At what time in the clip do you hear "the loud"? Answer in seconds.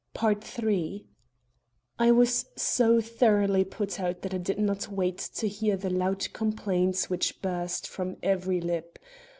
5.77-6.33